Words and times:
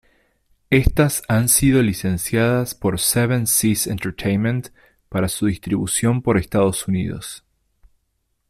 Éstas 0.71 1.21
han 1.27 1.47
sido 1.47 1.79
licenciadas 1.83 2.73
por 2.73 2.99
Seven 2.99 3.45
Seas 3.45 3.85
Entertainment 3.85 4.69
para 5.09 5.27
su 5.29 5.45
distribución 5.45 6.23
por 6.23 6.39
Estados 6.39 6.87
Unidos. 6.87 7.45